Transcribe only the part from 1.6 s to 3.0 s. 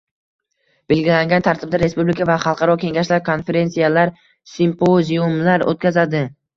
respublika va xalqaro